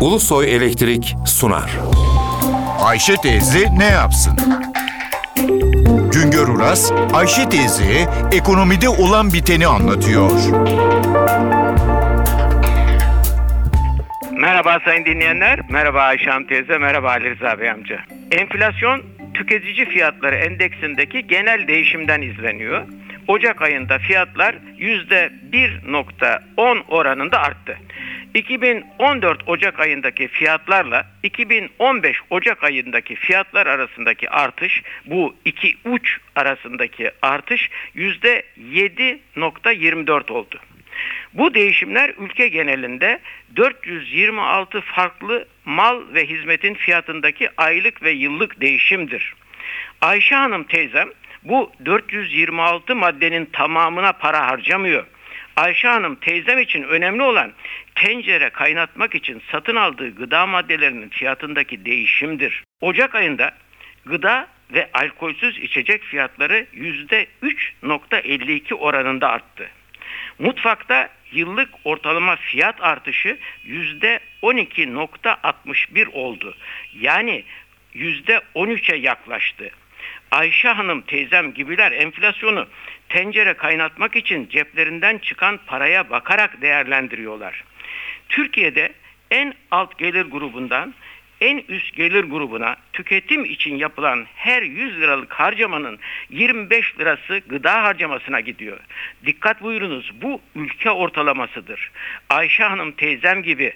Ulusoy 0.00 0.56
Elektrik 0.56 1.14
sunar. 1.26 1.70
Ayşe 2.84 3.16
teyze 3.16 3.66
ne 3.78 3.84
yapsın? 3.84 4.36
Güngör 6.12 6.48
Uras, 6.48 6.92
Ayşe 7.14 7.48
teyze 7.48 8.08
ekonomide 8.32 8.88
olan 8.88 9.32
biteni 9.32 9.66
anlatıyor. 9.66 10.30
Merhaba 14.32 14.78
sayın 14.84 15.04
dinleyenler, 15.04 15.60
merhaba 15.70 16.02
Ayşe 16.02 16.30
Hanım 16.30 16.46
teyze, 16.46 16.78
merhaba 16.78 17.10
Ali 17.10 17.34
Rıza 17.34 17.60
Bey 17.60 17.70
amca. 17.70 18.00
Enflasyon 18.30 19.02
tüketici 19.34 19.86
fiyatları 19.86 20.36
endeksindeki 20.36 21.26
genel 21.26 21.68
değişimden 21.68 22.22
izleniyor. 22.22 22.82
Ocak 23.28 23.62
ayında 23.62 23.98
fiyatlar 23.98 24.54
%1.10 24.78 26.82
oranında 26.88 27.38
arttı. 27.38 27.78
2014 28.34 29.48
Ocak 29.48 29.80
ayındaki 29.80 30.28
fiyatlarla 30.28 31.06
2015 31.22 32.16
Ocak 32.30 32.64
ayındaki 32.64 33.14
fiyatlar 33.14 33.66
arasındaki 33.66 34.30
artış 34.30 34.82
bu 35.06 35.36
iki 35.44 35.76
uç 35.84 36.18
arasındaki 36.36 37.10
artış 37.22 37.70
%7.24 37.96 40.32
oldu. 40.32 40.60
Bu 41.34 41.54
değişimler 41.54 42.14
ülke 42.18 42.48
genelinde 42.48 43.20
426 43.56 44.80
farklı 44.80 45.48
mal 45.64 46.00
ve 46.14 46.26
hizmetin 46.26 46.74
fiyatındaki 46.74 47.48
aylık 47.56 48.02
ve 48.02 48.10
yıllık 48.10 48.60
değişimdir. 48.60 49.34
Ayşe 50.00 50.34
Hanım 50.34 50.64
teyzem 50.64 51.08
bu 51.42 51.72
426 51.84 52.96
maddenin 52.96 53.44
tamamına 53.44 54.12
para 54.12 54.46
harcamıyor. 54.46 55.06
Ayşe 55.56 55.88
Hanım 55.88 56.16
teyzem 56.16 56.58
için 56.58 56.82
önemli 56.82 57.22
olan 57.22 57.52
tencere 57.94 58.50
kaynatmak 58.50 59.14
için 59.14 59.42
satın 59.52 59.76
aldığı 59.76 60.14
gıda 60.14 60.46
maddelerinin 60.46 61.08
fiyatındaki 61.08 61.84
değişimdir. 61.84 62.64
Ocak 62.80 63.14
ayında 63.14 63.52
gıda 64.06 64.48
ve 64.72 64.90
alkolsüz 64.94 65.58
içecek 65.58 66.02
fiyatları 66.02 66.66
%3.52 66.74 68.74
oranında 68.74 69.28
arttı. 69.28 69.70
Mutfakta 70.38 71.08
yıllık 71.32 71.68
ortalama 71.84 72.36
fiyat 72.36 72.76
artışı 72.80 73.38
%12.61 73.66 76.08
oldu. 76.08 76.54
Yani 77.00 77.44
%13'e 77.94 78.96
yaklaştı. 78.96 79.70
Ayşe 80.30 80.68
Hanım 80.68 81.00
teyzem 81.00 81.54
gibiler 81.54 81.92
enflasyonu 81.92 82.66
tencere 83.08 83.54
kaynatmak 83.54 84.16
için 84.16 84.48
ceplerinden 84.48 85.18
çıkan 85.18 85.60
paraya 85.66 86.10
bakarak 86.10 86.62
değerlendiriyorlar. 86.62 87.64
Türkiye'de 88.28 88.92
en 89.30 89.54
alt 89.70 89.98
gelir 89.98 90.24
grubundan 90.24 90.94
en 91.40 91.62
üst 91.68 91.96
gelir 91.96 92.24
grubuna 92.24 92.76
tüketim 92.92 93.44
için 93.44 93.76
yapılan 93.76 94.26
her 94.34 94.62
100 94.62 95.00
liralık 95.00 95.32
harcamanın 95.32 95.98
25 96.30 96.98
lirası 96.98 97.42
gıda 97.48 97.82
harcamasına 97.82 98.40
gidiyor. 98.40 98.78
Dikkat 99.26 99.62
buyurunuz 99.62 100.12
bu 100.22 100.40
ülke 100.54 100.90
ortalamasıdır. 100.90 101.90
Ayşe 102.28 102.64
Hanım 102.64 102.92
teyzem 102.92 103.42
gibi 103.42 103.72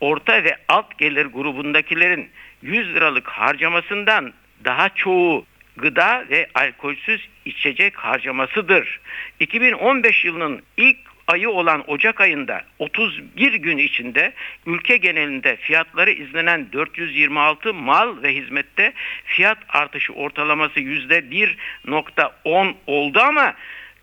orta 0.00 0.44
ve 0.44 0.56
alt 0.68 0.98
gelir 0.98 1.26
grubundakilerin 1.26 2.30
100 2.62 2.94
liralık 2.94 3.28
harcamasından 3.28 4.32
daha 4.64 4.88
çoğu 4.88 5.46
gıda 5.76 6.24
ve 6.30 6.46
alkolsüz 6.54 7.28
içecek 7.44 7.96
harcamasıdır. 7.96 9.00
2015 9.40 10.24
yılının 10.24 10.62
ilk 10.76 10.98
ayı 11.26 11.50
olan 11.50 11.90
Ocak 11.90 12.20
ayında 12.20 12.62
31 12.78 13.54
gün 13.54 13.78
içinde 13.78 14.32
ülke 14.66 14.96
genelinde 14.96 15.56
fiyatları 15.56 16.10
izlenen 16.10 16.72
426 16.72 17.74
mal 17.74 18.22
ve 18.22 18.34
hizmette 18.34 18.92
fiyat 19.24 19.58
artışı 19.68 20.12
ortalaması 20.12 20.80
%1.10 20.80 22.74
oldu 22.86 23.20
ama 23.20 23.54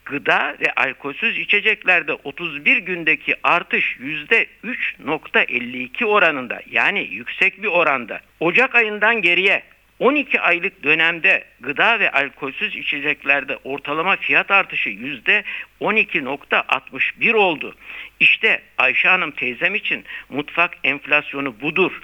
gıda 0.06 0.56
ve 0.60 0.74
alkolsüz 0.76 1.38
içeceklerde 1.38 2.14
31 2.14 2.78
gündeki 2.78 3.36
artış 3.44 3.98
%3.52 3.98 6.06
oranında 6.06 6.62
yani 6.72 7.08
yüksek 7.12 7.64
bir 7.64 7.68
oranda. 7.68 8.20
Ocak 8.40 8.76
ayından 8.76 9.22
geriye 9.22 9.64
12 10.04 10.42
aylık 10.42 10.84
dönemde 10.84 11.44
gıda 11.60 12.00
ve 12.00 12.12
alkolsüz 12.12 12.76
içeceklerde 12.76 13.58
ortalama 13.64 14.16
fiyat 14.16 14.52
artışı 14.52 14.90
yüzde 14.90 15.44
12.61 15.82 17.34
oldu. 17.34 17.76
İşte 18.20 18.62
Ayşe 18.78 19.08
Hanım 19.08 19.32
teyzem 19.32 19.76
için 19.76 20.04
mutfak 20.30 20.78
enflasyonu 20.84 21.62
budur. 21.62 22.02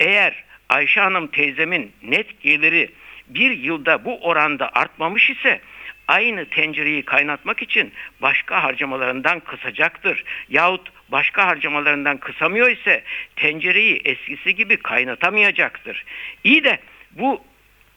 Eğer 0.00 0.44
Ayşe 0.68 1.00
Hanım 1.00 1.26
teyzemin 1.26 1.92
net 2.02 2.40
geliri 2.40 2.90
bir 3.28 3.50
yılda 3.50 4.04
bu 4.04 4.20
oranda 4.20 4.70
artmamış 4.72 5.30
ise 5.30 5.60
aynı 6.08 6.44
tencereyi 6.44 7.02
kaynatmak 7.02 7.62
için 7.62 7.92
başka 8.22 8.62
harcamalarından 8.62 9.40
kısacaktır. 9.40 10.24
Yahut 10.48 10.92
başka 11.08 11.46
harcamalarından 11.46 12.16
kısamıyor 12.16 12.70
ise 12.70 13.02
tencereyi 13.36 14.00
eskisi 14.04 14.54
gibi 14.54 14.76
kaynatamayacaktır. 14.76 16.04
İyi 16.44 16.64
de 16.64 16.78
bu 17.12 17.40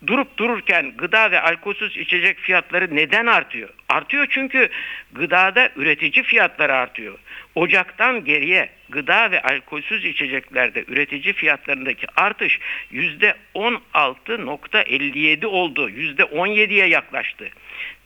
durup 0.08 0.38
dururken 0.38 0.94
gıda 0.98 1.32
ve 1.32 1.42
alkolsüz 1.42 1.98
içecek 1.98 2.40
fiyatları 2.40 2.96
neden 2.96 3.26
artıyor? 3.26 3.70
Artıyor 3.90 4.28
çünkü 4.30 4.70
gıdada 5.14 5.70
üretici 5.76 6.24
fiyatları 6.24 6.74
artıyor. 6.74 7.18
Ocaktan 7.56 8.26
geriye 8.26 8.70
gıda 8.90 9.32
ve 9.32 9.42
alkolsüz 9.42 10.06
içeceklerde 10.06 10.86
üretici 10.88 11.34
fiyatlarındaki 11.34 12.08
artış 12.16 12.60
%16.57 12.92 15.46
oldu. 15.46 15.90
%17'ye 15.90 16.88
yaklaştı. 16.88 17.50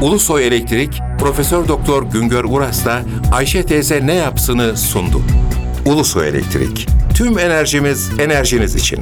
Ulusoy 0.00 0.46
Elektrik 0.46 1.00
Profesör 1.18 1.68
Doktor 1.68 2.02
Güngör 2.02 2.44
Uras'la 2.44 3.02
Ayşe 3.32 3.66
teyze 3.66 4.06
ne 4.06 4.14
yapsını 4.14 4.76
sundu. 4.76 5.22
Ulusoy 5.86 6.28
Elektrik. 6.28 6.88
Tüm 7.14 7.38
enerjimiz 7.38 8.10
enerjiniz 8.18 8.74
için. 8.74 8.98